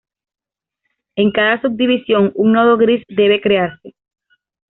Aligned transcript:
En 1.15 1.31
cada 1.31 1.61
subdivisión 1.61 2.31
un 2.33 2.53
nodo 2.53 2.75
gris 2.75 3.03
debe 3.07 3.39
crearse. 3.39 3.93